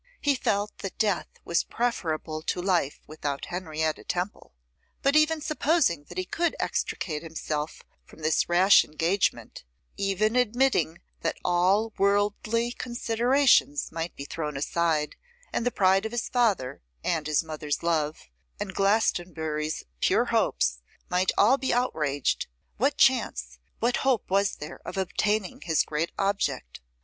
[0.19, 4.51] He felt that death was preferable to life without Henrietta Temple.
[5.03, 9.63] But even supposing that he could extricate himself from his rash engagement;
[9.97, 15.17] even admitting that all worldly considerations might be thrown aside,
[15.53, 18.27] and the pride of his father, and his mother's love,
[18.59, 22.47] and Glastonbury's pure hopes, might all be outraged;
[22.77, 26.81] what chance, what hope was there of obtaining his great object?